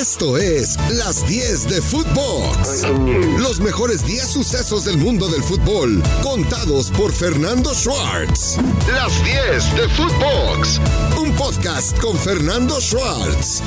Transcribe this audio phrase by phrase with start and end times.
[0.00, 2.86] Esto es Las 10 de Footbox.
[3.40, 8.58] Los mejores 10 sucesos del mundo del fútbol, contados por Fernando Schwartz.
[8.92, 10.80] Las 10 de Footbox.
[11.20, 13.60] Un podcast con Fernando Schwartz.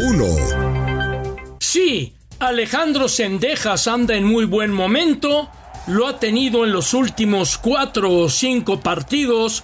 [0.00, 1.56] 1.
[1.60, 5.50] Sí, Alejandro Sendejas anda en muy buen momento.
[5.88, 9.62] Lo ha tenido en los últimos 4 o 5 partidos.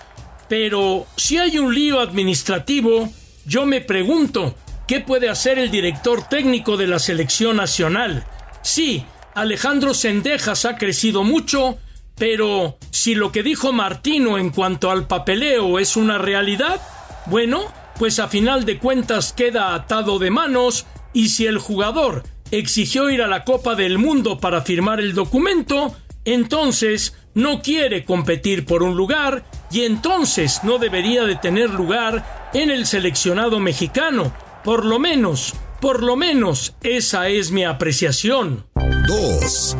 [0.48, 3.10] Pero si hay un lío administrativo,
[3.46, 4.54] yo me pregunto,
[4.86, 8.24] ¿Qué puede hacer el director técnico de la selección nacional?
[8.62, 9.04] Sí,
[9.34, 11.78] Alejandro Sendejas ha crecido mucho,
[12.16, 16.80] pero si lo que dijo Martino en cuanto al papeleo es una realidad,
[17.26, 23.08] bueno, pues a final de cuentas queda atado de manos y si el jugador exigió
[23.08, 28.82] ir a la Copa del Mundo para firmar el documento, entonces no quiere competir por
[28.82, 34.32] un lugar y entonces no debería de tener lugar en el seleccionado mexicano,
[34.64, 38.66] por lo menos, por lo menos, esa es mi apreciación.
[39.06, 39.76] 2.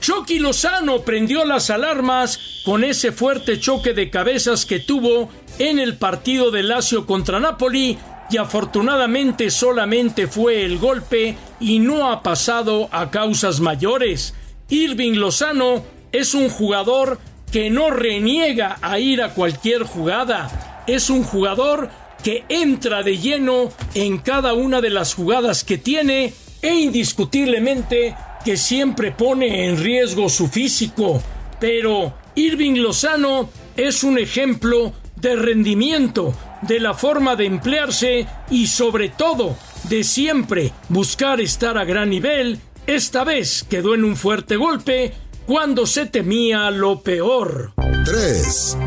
[0.00, 5.96] Chucky Lozano prendió las alarmas con ese fuerte choque de cabezas que tuvo en el
[5.96, 7.98] partido de Lazio contra Napoli
[8.30, 14.34] y afortunadamente solamente fue el golpe y no ha pasado a causas mayores.
[14.68, 17.18] Irving Lozano es un jugador
[17.50, 20.84] que no reniega a ir a cualquier jugada.
[20.86, 21.90] Es un jugador
[22.26, 28.56] que entra de lleno en cada una de las jugadas que tiene e indiscutiblemente que
[28.56, 31.22] siempre pone en riesgo su físico.
[31.60, 39.10] Pero Irving Lozano es un ejemplo de rendimiento, de la forma de emplearse y sobre
[39.10, 42.58] todo de siempre buscar estar a gran nivel.
[42.88, 45.12] Esta vez quedó en un fuerte golpe
[45.46, 47.72] cuando se temía lo peor.
[48.04, 48.78] 3.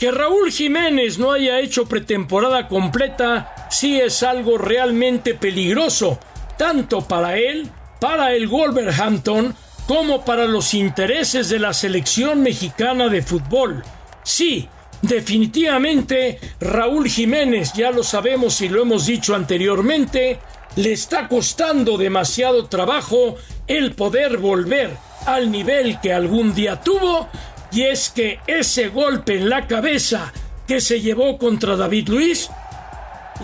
[0.00, 6.18] Que Raúl Jiménez no haya hecho pretemporada completa sí es algo realmente peligroso,
[6.56, 7.68] tanto para él,
[8.00, 9.54] para el Wolverhampton,
[9.86, 13.84] como para los intereses de la selección mexicana de fútbol.
[14.22, 14.66] Sí,
[15.02, 20.38] definitivamente Raúl Jiménez, ya lo sabemos y lo hemos dicho anteriormente,
[20.76, 24.96] le está costando demasiado trabajo el poder volver
[25.26, 27.28] al nivel que algún día tuvo
[27.72, 30.32] y es que ese golpe en la cabeza
[30.66, 32.50] que se llevó contra David Luis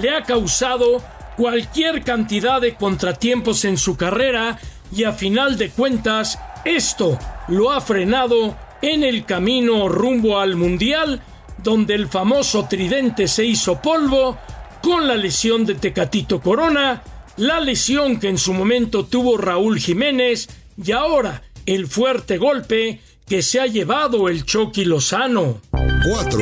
[0.00, 1.02] le ha causado
[1.36, 4.58] cualquier cantidad de contratiempos en su carrera
[4.92, 11.22] y a final de cuentas esto lo ha frenado en el camino rumbo al Mundial
[11.58, 14.38] donde el famoso tridente se hizo polvo
[14.82, 17.02] con la lesión de Tecatito Corona,
[17.38, 20.48] la lesión que en su momento tuvo Raúl Jiménez
[20.82, 25.60] y ahora el fuerte golpe que se ha llevado el Chucky Lozano.
[25.70, 26.38] 4.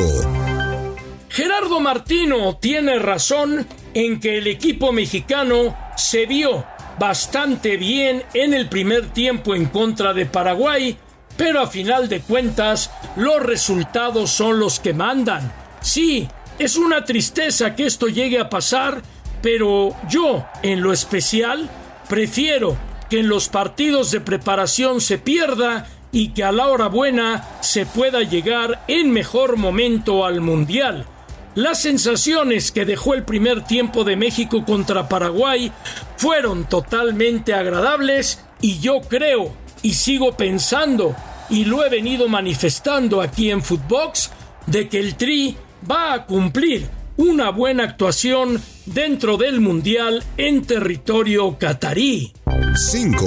[1.31, 6.65] Gerardo Martino tiene razón en que el equipo mexicano se vio
[6.99, 10.97] bastante bien en el primer tiempo en contra de Paraguay,
[11.37, 15.53] pero a final de cuentas los resultados son los que mandan.
[15.81, 16.29] Sí,
[16.59, 19.03] es una tristeza que esto llegue a pasar,
[19.43, 21.69] pero yo, en lo especial,
[22.09, 22.77] prefiero
[23.09, 27.87] que en los partidos de preparación se pierda y que a la hora buena se
[27.87, 31.07] pueda llegar en mejor momento al Mundial.
[31.57, 35.73] Las sensaciones que dejó el primer tiempo de México contra Paraguay
[36.17, 41.17] fueron totalmente agradables y yo creo y sigo pensando
[41.51, 44.31] y lo he venido manifestando aquí en Footbox
[44.67, 45.57] de que el Tri
[45.91, 52.33] va a cumplir una buena actuación dentro del Mundial en territorio catarí.
[52.93, 53.25] 5.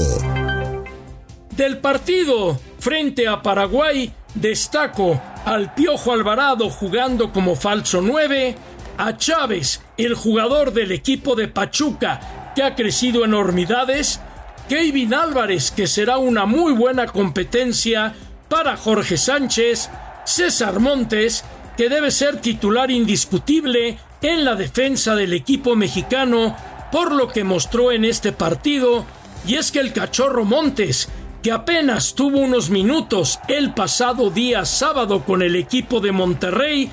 [1.57, 8.55] Del partido frente a Paraguay destaco al Piojo Alvarado jugando como falso 9,
[8.97, 14.21] a Chávez, el jugador del equipo de Pachuca que ha crecido enormidades,
[14.69, 18.15] Kevin Álvarez que será una muy buena competencia
[18.47, 19.89] para Jorge Sánchez,
[20.23, 21.43] César Montes
[21.75, 26.55] que debe ser titular indiscutible en la defensa del equipo mexicano
[26.93, 29.05] por lo que mostró en este partido,
[29.45, 31.09] y es que el cachorro Montes
[31.49, 36.91] apenas tuvo unos minutos el pasado día sábado con el equipo de Monterrey,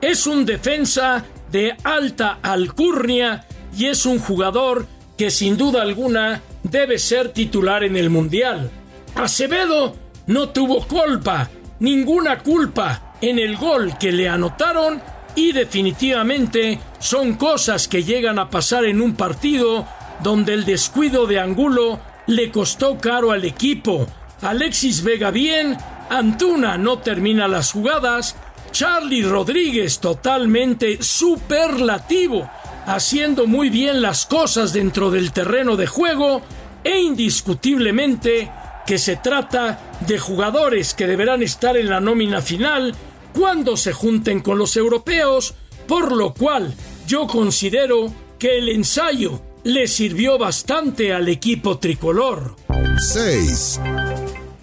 [0.00, 3.46] es un defensa de alta alcurnia
[3.76, 4.86] y es un jugador
[5.16, 8.70] que sin duda alguna debe ser titular en el Mundial.
[9.14, 9.94] Acevedo
[10.26, 11.48] no tuvo culpa,
[11.78, 15.00] ninguna culpa en el gol que le anotaron
[15.36, 19.86] y definitivamente son cosas que llegan a pasar en un partido
[20.22, 24.06] donde el descuido de Angulo le costó caro al equipo.
[24.42, 25.76] Alexis Vega bien,
[26.10, 28.36] Antuna no termina las jugadas,
[28.72, 32.50] Charlie Rodríguez totalmente superlativo.
[32.86, 36.42] haciendo muy bien las cosas dentro del terreno de juego
[36.82, 38.50] e indiscutiblemente
[38.86, 42.94] que se trata de jugadores que deberán estar en la nómina final
[43.32, 45.54] cuando se junten con los europeos,
[45.88, 46.74] por lo cual
[47.06, 52.54] yo considero que el ensayo le sirvió bastante al equipo tricolor.
[52.98, 53.80] 6.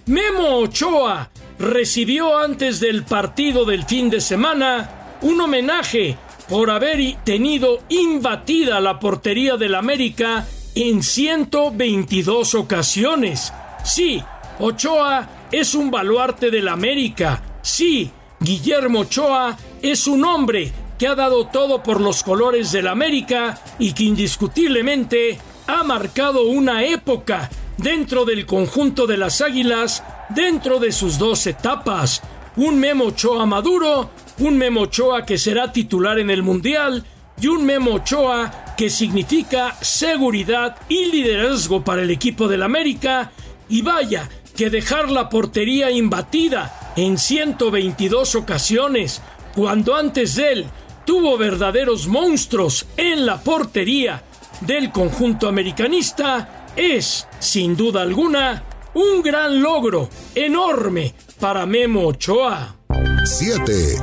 [0.05, 6.17] Memo Ochoa recibió antes del partido del fin de semana un homenaje
[6.47, 10.45] por haber tenido imbatida la portería del América
[10.75, 13.51] en 122 ocasiones.
[13.83, 14.23] Sí,
[14.59, 17.41] Ochoa es un baluarte del América.
[17.63, 20.71] Sí, Guillermo Ochoa es un hombre
[21.01, 26.83] que ha dado todo por los colores del América y que indiscutiblemente ha marcado una
[26.83, 32.21] época dentro del conjunto de las Águilas, dentro de sus dos etapas.
[32.55, 37.03] Un Memo Ochoa maduro, un Memo Ochoa que será titular en el Mundial
[37.41, 43.31] y un Memo Ochoa que significa seguridad y liderazgo para el equipo del América.
[43.69, 49.23] Y vaya, que dejar la portería imbatida en 122 ocasiones,
[49.55, 50.65] cuando antes de él
[51.05, 54.23] tuvo verdaderos monstruos en la portería
[54.61, 58.63] del conjunto americanista, es, sin duda alguna,
[58.93, 62.75] un gran logro enorme para Memo Ochoa.
[63.23, 63.95] 7.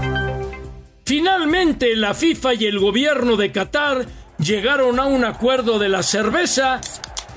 [1.05, 4.07] Finalmente, la FIFA y el gobierno de Qatar
[4.39, 6.81] llegaron a un acuerdo de la cerveza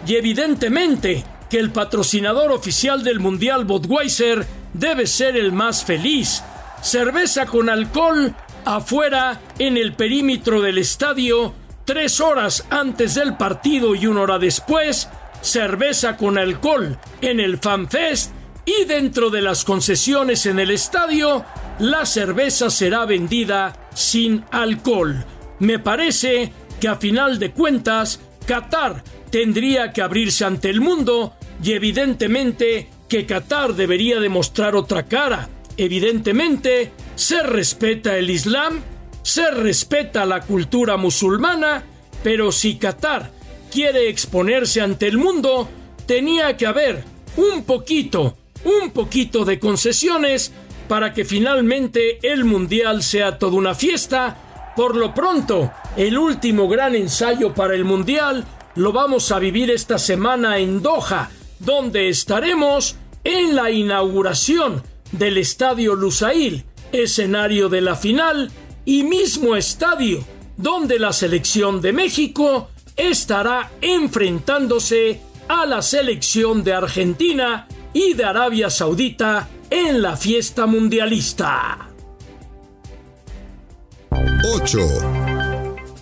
[0.06, 6.44] y evidentemente que el patrocinador oficial del Mundial Budweiser debe ser el más feliz.
[6.82, 8.34] Cerveza con alcohol
[8.66, 11.54] afuera en el perímetro del estadio,
[11.86, 15.10] tres horas antes del partido y una hora después,
[15.42, 18.32] cerveza con alcohol en el FanFest
[18.66, 21.44] y dentro de las concesiones en el estadio,
[21.80, 25.26] la cerveza será vendida sin alcohol.
[25.60, 31.74] Me parece que a final de cuentas, Qatar tendría que abrirse ante el mundo y
[31.74, 35.50] evidentemente que Qatar debería demostrar otra cara.
[35.78, 38.82] Evidentemente, se respeta el Islam,
[39.24, 41.84] se respeta la cultura musulmana,
[42.24, 43.32] pero si Qatar
[43.72, 45.70] quiere exponerse ante el mundo,
[46.06, 47.04] tenía que haber
[47.38, 50.52] un poquito, un poquito de concesiones
[50.88, 54.74] para que finalmente el Mundial sea toda una fiesta.
[54.76, 59.98] Por lo pronto, el último gran ensayo para el Mundial lo vamos a vivir esta
[59.98, 61.30] semana en Doha,
[61.60, 68.52] donde estaremos en la inauguración del Estadio Lusail, escenario de la final
[68.86, 70.26] y mismo estadio
[70.58, 78.70] donde la selección de México estará enfrentándose a la selección de Argentina y de Arabia
[78.70, 81.90] Saudita en la fiesta mundialista.
[84.54, 84.80] 8.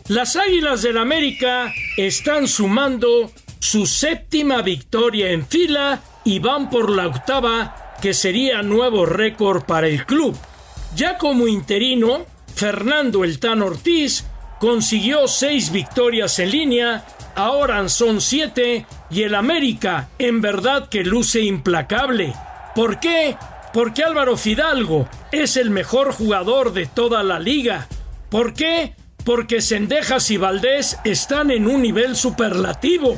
[0.09, 7.07] Las Águilas del América están sumando su séptima victoria en fila y van por la
[7.07, 10.35] octava, que sería nuevo récord para el club.
[10.99, 14.25] Ya como interino, Fernando El Tan Ortiz
[14.59, 17.05] consiguió seis victorias en línea,
[17.35, 22.33] ahora son siete y el América en verdad que luce implacable.
[22.75, 23.37] ¿Por qué?
[23.71, 27.87] Porque Álvaro Fidalgo es el mejor jugador de toda la liga.
[28.29, 28.93] ¿Por qué?
[29.23, 33.15] Porque Sendejas y Valdés están en un nivel superlativo.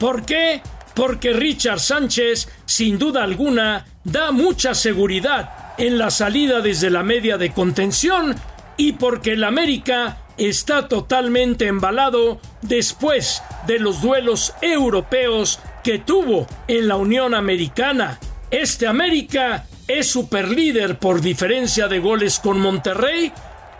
[0.00, 0.62] ¿Por qué?
[0.96, 7.38] Porque Richard Sánchez, sin duda alguna, da mucha seguridad en la salida desde la media
[7.38, 8.36] de contención
[8.76, 16.86] y porque el América está totalmente embalado después de los duelos europeos que tuvo en
[16.86, 18.20] la Unión Americana.
[18.50, 23.32] Este América es superlíder por diferencia de goles con Monterrey,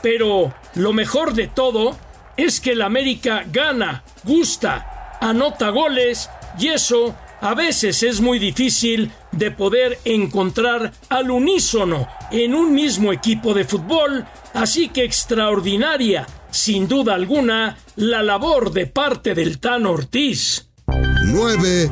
[0.02, 1.99] pero lo mejor de todo
[2.38, 9.11] es que el América gana, gusta, anota goles y eso a veces es muy difícil
[9.32, 16.87] de poder encontrar al unísono en un mismo equipo de fútbol, así que extraordinaria, sin
[16.87, 20.68] duda alguna, la labor de parte del Tan Ortiz.
[20.87, 21.90] 9.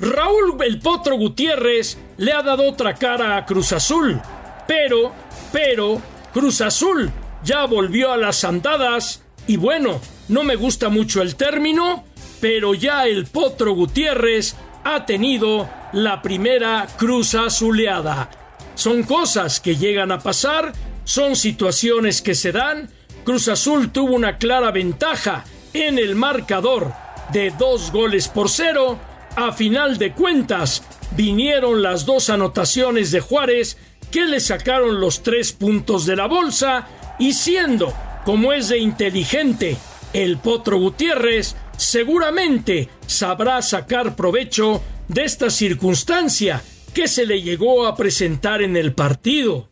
[0.00, 4.20] Raúl El Potro Gutiérrez le ha dado otra cara a Cruz Azul,
[4.66, 5.12] pero,
[5.52, 6.00] pero,
[6.32, 7.10] Cruz Azul
[7.44, 12.04] ya volvió a las andadas y bueno, no me gusta mucho el término,
[12.40, 18.30] pero ya el Potro Gutiérrez ha tenido la primera cruz azuleada.
[18.74, 20.72] Son cosas que llegan a pasar,
[21.04, 22.88] son situaciones que se dan.
[23.24, 25.44] Cruz Azul tuvo una clara ventaja
[25.74, 26.92] en el marcador
[27.32, 28.98] de dos goles por cero.
[29.36, 30.82] A final de cuentas,
[31.12, 33.76] vinieron las dos anotaciones de Juárez
[34.10, 37.92] que le sacaron los tres puntos de la bolsa y siendo,
[38.24, 39.76] como es de inteligente,
[40.12, 47.96] el Potro Gutiérrez seguramente sabrá sacar provecho de esta circunstancia que se le llegó a
[47.96, 49.70] presentar en el partido.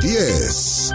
[0.00, 0.94] 10.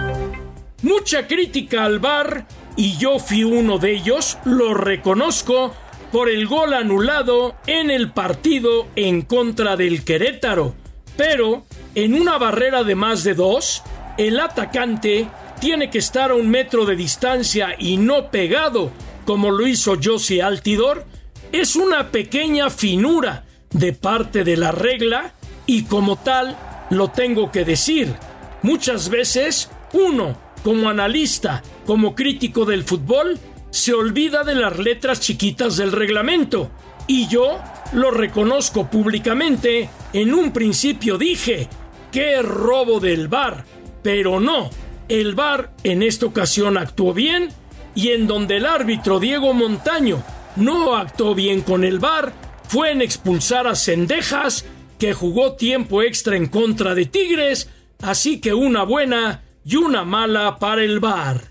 [0.81, 5.73] Mucha crítica al VAR y yo fui uno de ellos, lo reconozco,
[6.11, 10.73] por el gol anulado en el partido en contra del Querétaro.
[11.15, 13.83] Pero en una barrera de más de dos,
[14.17, 15.27] el atacante
[15.61, 18.91] tiene que estar a un metro de distancia y no pegado,
[19.25, 21.05] como lo hizo Josie Altidor,
[21.51, 25.33] es una pequeña finura de parte de la regla
[25.65, 26.57] y como tal
[26.89, 28.13] lo tengo que decir.
[28.61, 33.39] Muchas veces uno, como analista, como crítico del fútbol,
[33.69, 36.71] se olvida de las letras chiquitas del reglamento.
[37.07, 37.59] Y yo
[37.93, 39.89] lo reconozco públicamente.
[40.13, 41.67] En un principio dije,
[42.11, 43.65] qué robo del VAR.
[44.01, 44.69] Pero no,
[45.09, 47.49] el VAR en esta ocasión actuó bien
[47.95, 50.21] y en donde el árbitro Diego Montaño
[50.57, 52.33] no actuó bien con el VAR
[52.67, 54.65] fue en expulsar a Cendejas
[54.99, 57.69] que jugó tiempo extra en contra de Tigres,
[58.01, 61.41] así que una buena y una mala para el VAR.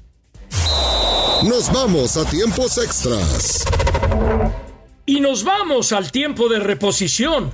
[1.43, 3.65] Nos vamos a tiempos extras.
[5.05, 7.53] Y nos vamos al tiempo de reposición.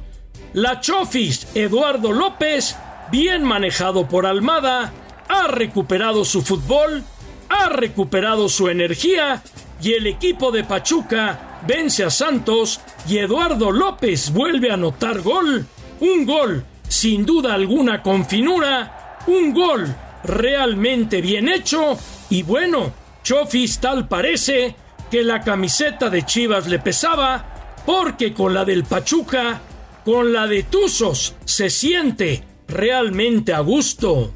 [0.53, 2.77] La Chofis Eduardo López,
[3.11, 4.93] bien manejado por Almada,
[5.29, 7.03] ha recuperado su fútbol,
[7.51, 9.43] ha recuperado su energía
[9.83, 15.67] y el equipo de Pachuca vence a Santos y Eduardo López vuelve a anotar gol.
[16.01, 21.99] Un gol, sin duda alguna con finura, un gol realmente bien hecho
[22.31, 22.93] y bueno,
[23.23, 24.75] Chofis tal parece
[25.11, 29.61] que la camiseta de Chivas le pesaba porque con la del Pachuca,
[30.05, 34.35] con la de Tuzos se siente realmente a gusto.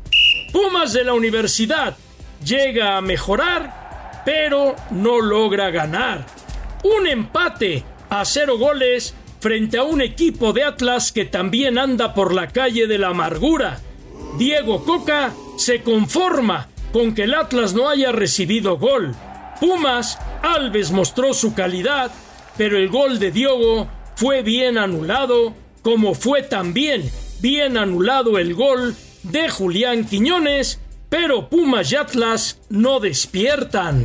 [0.53, 1.97] Pumas de la universidad
[2.45, 6.27] llega a mejorar, pero no logra ganar.
[6.83, 12.35] Un empate a cero goles frente a un equipo de Atlas que también anda por
[12.35, 13.81] la calle de la amargura.
[14.39, 19.15] Diego Coca se conforma con que el Atlas no haya recibido gol.
[19.61, 22.11] Pumas, Alves mostró su calidad,
[22.57, 27.11] pero el gol de Diogo fue bien anulado, como fue también
[27.45, 30.81] bien anulado el gol de Julián Quiñones,
[31.17, 34.05] pero Pumas y Atlas no despiertan.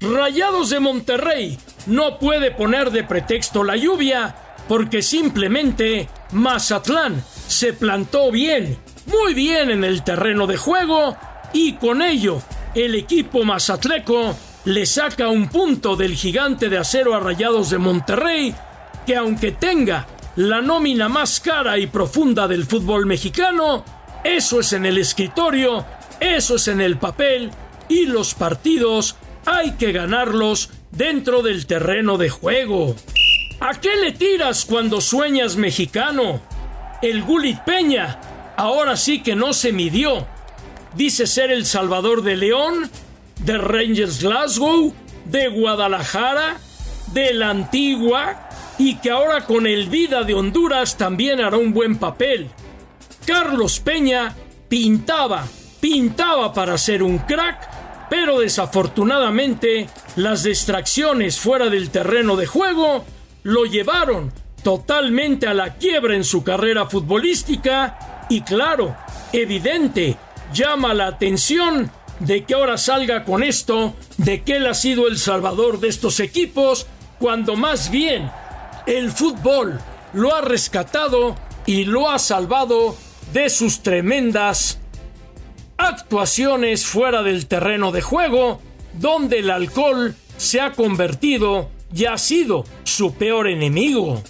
[0.00, 1.56] Rayados de Monterrey
[1.86, 4.34] no puede poner de pretexto la lluvia
[4.66, 11.16] porque simplemente Mazatlán se plantó bien, muy bien en el terreno de juego
[11.52, 12.42] y con ello
[12.74, 18.52] el equipo mazatleco le saca un punto del gigante de acero a Rayados de Monterrey
[19.06, 23.84] que aunque tenga la nómina más cara y profunda del fútbol mexicano,
[24.24, 25.84] eso es en el escritorio,
[26.20, 27.50] eso es en el papel
[27.88, 32.94] y los partidos hay que ganarlos dentro del terreno de juego.
[33.60, 36.40] ¿A qué le tiras cuando sueñas mexicano?
[37.00, 38.20] El Gulit Peña
[38.56, 40.26] ahora sí que no se midió.
[40.94, 42.90] Dice ser el Salvador de León,
[43.40, 46.58] de Rangers Glasgow, de Guadalajara,
[47.12, 48.48] de la Antigua
[48.78, 52.50] y que ahora con el Vida de Honduras también hará un buen papel.
[53.26, 54.34] Carlos Peña
[54.68, 55.46] pintaba,
[55.80, 63.04] pintaba para ser un crack, pero desafortunadamente las distracciones fuera del terreno de juego
[63.42, 68.96] lo llevaron totalmente a la quiebra en su carrera futbolística y claro,
[69.32, 70.16] evidente,
[70.52, 75.18] llama la atención de que ahora salga con esto, de que él ha sido el
[75.18, 76.86] salvador de estos equipos,
[77.18, 78.30] cuando más bien
[78.86, 79.80] el fútbol
[80.12, 81.36] lo ha rescatado
[81.66, 82.96] y lo ha salvado
[83.32, 84.78] de sus tremendas
[85.78, 88.60] actuaciones fuera del terreno de juego,
[88.94, 94.22] donde el alcohol se ha convertido y ha sido su peor enemigo.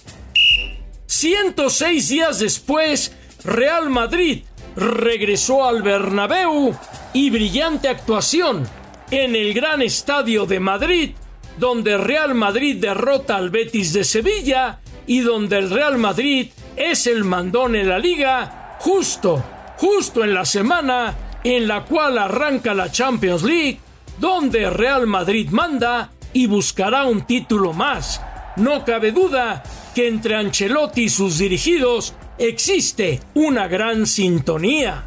[1.05, 4.43] 106 días después, Real Madrid
[4.75, 6.75] regresó al Bernabéu
[7.13, 8.67] y brillante actuación
[9.11, 11.11] en el gran estadio de Madrid,
[11.59, 17.23] donde Real Madrid derrota al Betis de Sevilla y donde el Real Madrid es el
[17.23, 19.41] mandón en la liga justo,
[19.77, 23.79] justo en la semana en la cual arranca la Champions League,
[24.19, 28.21] donde Real Madrid manda y buscará un título más.
[28.57, 29.63] No cabe duda
[29.95, 35.05] que entre Ancelotti y sus dirigidos existe una gran sintonía.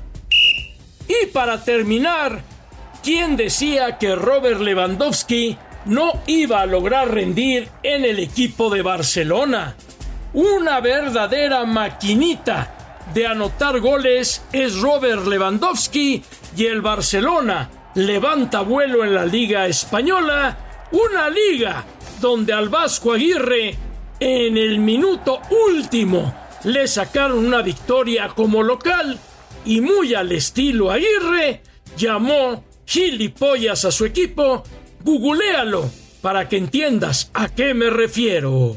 [1.06, 2.40] Y para terminar,
[3.02, 9.76] ¿quién decía que Robert Lewandowski no iba a lograr rendir en el equipo de Barcelona?
[10.32, 12.75] Una verdadera maquinita
[13.14, 16.22] de anotar goles es Robert Lewandowski
[16.56, 21.84] y el Barcelona levanta vuelo en la Liga Española Una liga
[22.20, 23.76] donde al Vasco Aguirre
[24.20, 26.34] en el minuto último
[26.64, 29.18] le sacaron una victoria como local
[29.64, 31.62] y muy al estilo Aguirre
[31.96, 34.62] llamó gilipollas a su equipo.
[35.02, 35.90] Googlealo
[36.22, 38.76] para que entiendas a qué me refiero.